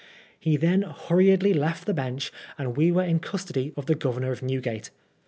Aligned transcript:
He 0.39 0.57
then 0.57 0.81
hurriedly 0.81 1.53
left 1.53 1.85
the 1.85 1.93
bench, 1.93 2.31
and 2.57 2.75
we 2.75 2.91
were 2.91 3.03
in 3.03 3.19
custody 3.19 3.71
of 3.77 3.85
the 3.85 3.93
Governor 3.93 4.31
of 4.31 4.41
Newgate. 4.41 4.89